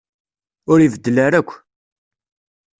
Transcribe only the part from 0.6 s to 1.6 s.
Ur ibeddel ara akk.